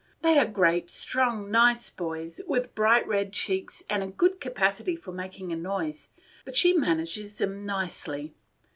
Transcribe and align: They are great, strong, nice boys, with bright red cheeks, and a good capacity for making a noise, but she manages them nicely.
They 0.23 0.39
are 0.39 0.47
great, 0.47 0.89
strong, 0.89 1.51
nice 1.51 1.91
boys, 1.91 2.41
with 2.47 2.73
bright 2.73 3.07
red 3.07 3.33
cheeks, 3.33 3.83
and 3.87 4.01
a 4.01 4.07
good 4.07 4.41
capacity 4.41 4.95
for 4.95 5.11
making 5.11 5.51
a 5.53 5.55
noise, 5.55 6.09
but 6.43 6.55
she 6.55 6.73
manages 6.75 7.37
them 7.37 7.67
nicely. 7.67 8.33